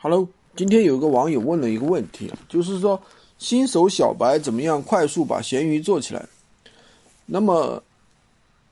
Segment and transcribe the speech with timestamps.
[0.00, 3.02] Hello，今天有一个网友问了一个问题，就是说
[3.36, 6.24] 新手小白怎么样快速把闲鱼做起来？
[7.26, 7.82] 那么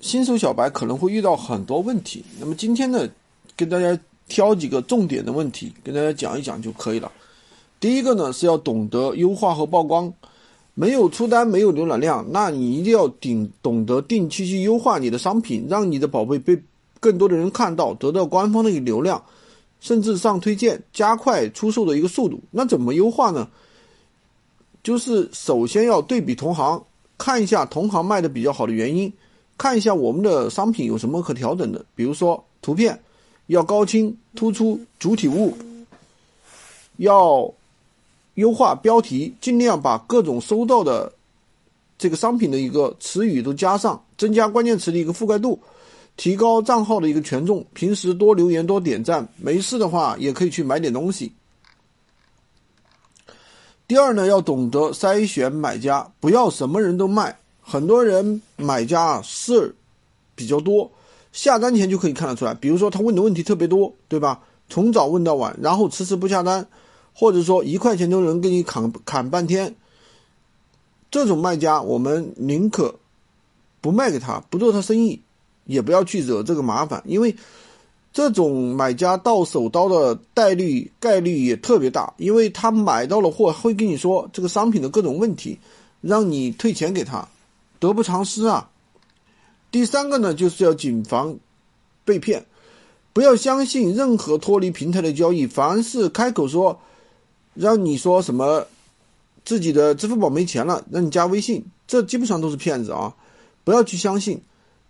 [0.00, 2.24] 新手小白可能会遇到很多问题。
[2.40, 3.08] 那么今天呢，
[3.56, 3.96] 跟大家
[4.26, 7.12] 挑几个重点的问题跟大家讲一讲就可以了。
[7.78, 10.12] 第一个呢是要懂得优化和曝光，
[10.74, 16.60] 没有出单，没有浏览量，那你一定要顶懂得定期去优化你的商品，让你的宝贝被
[16.98, 19.22] 更多的人看到，得到官方的一个流量。
[19.82, 22.40] 甚至上推荐，加快出售的一个速度。
[22.52, 23.48] 那怎么优化呢？
[24.80, 26.80] 就是首先要对比同行，
[27.18, 29.12] 看一下同行卖的比较好的原因，
[29.58, 31.84] 看一下我们的商品有什么可调整的。
[31.96, 32.96] 比如说图片
[33.48, 35.56] 要高清突出主体物，
[36.98, 37.52] 要
[38.34, 41.12] 优化标题，尽量把各种收到的
[41.98, 45.58] 这个商品的一个词语都加上，增加关键词的一个覆盖度。
[46.16, 51.32] 提高账号的一个权重，平时多留言多点赞，没事的话也可以去买点东西。
[53.88, 57.36] 第二呢，要懂得筛选买家，不要什么人都卖。
[57.60, 59.74] 很多人买家事儿
[60.34, 60.90] 比较多，
[61.32, 62.54] 下单前就可以看得出来。
[62.54, 64.40] 比如说他问的问题特别多，对吧？
[64.68, 66.66] 从早问到晚，然后迟迟不下单，
[67.12, 69.74] 或者说一块钱都能给你砍砍半天。
[71.10, 72.94] 这种卖家，我们宁可
[73.80, 75.20] 不卖给他，不做他生意。
[75.64, 77.34] 也不要去惹这个麻烦，因为
[78.12, 85.58] 这种买家到手刀的概率概率也特别大，因为他买到了货会跟你说这个商品的各种问题，
[86.00, 87.26] 让你退钱给他，
[87.78, 88.68] 得不偿失啊。
[89.70, 91.36] 第三个呢，就是要谨防
[92.04, 92.44] 被骗，
[93.14, 96.78] 不要相信任何脱离平台的交易，凡是开口说
[97.54, 98.66] 让你说什么
[99.44, 103.14] 自己的支付宝没钱了，让你加微信，这基本上都是骗子啊，
[103.64, 104.42] 不要去相信。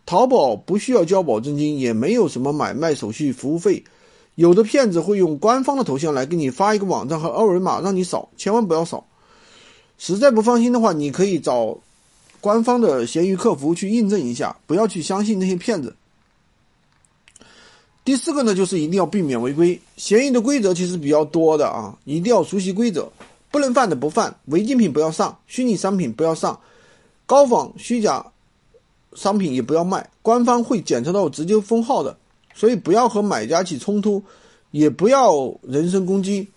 [0.05, 3.84] 淘宝不需要交保证金，也没有什么买卖手续服务费。
[4.34, 9.06] 有的骗子会用官方的头像来给你发一个网站和二维码让你扫，千万不要扫。
[9.98, 11.78] 实在不放心的话，你可以找
[12.41, 15.94] 官方的闲鱼客服去印证一下，不要去相信那些骗子。
[18.04, 19.81] 第四个呢，就是一定要避免违规。
[19.97, 23.12] 闲鱼的规则其实比较多的啊，一定要熟悉规则，
[23.50, 24.34] 不能犯的不犯。
[24.47, 26.59] 违禁品不要上，虚拟商品不要上，
[27.27, 28.27] 高仿虚假。
[29.15, 32.17] 商品也不要卖，官方会检测到直接封号的，
[32.55, 34.23] 所以不要和买家起冲突，
[34.71, 36.49] 也不要人身攻击。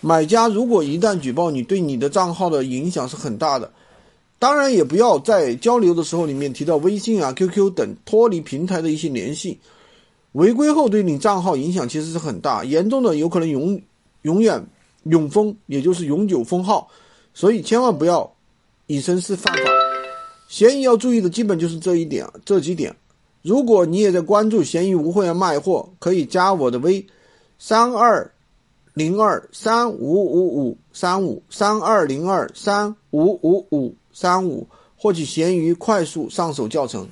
[0.00, 3.70] 买家如果一旦举报你，对你的账号的影响是很大的。
[4.38, 9.58] 当然，也不要在交流的时候里面提到微信啊、QQ 等脱离平台的一些联系。
[10.32, 13.80] 违规后对你账号影响其实是很大，严重的有可能永
[14.22, 14.66] 永远
[15.04, 16.88] 永封，也就是永久封号。
[17.32, 18.34] 所以千万不要
[18.86, 19.52] 以身试法。
[20.48, 22.94] 闲鱼要注意的基本就是这一点，这几点。
[23.42, 27.04] 如果你也在关注闲鱼无货源卖货，可以加我的微，
[27.58, 28.32] 三二
[28.94, 34.66] 零二三五五五三五三二零二三五五五三五，
[34.96, 37.08] 获取闲鱼快速上手教程。